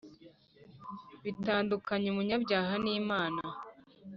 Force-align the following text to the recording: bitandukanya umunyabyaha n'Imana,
bitandukanya 1.23 2.07
umunyabyaha 2.09 2.73
n'Imana, 2.83 3.43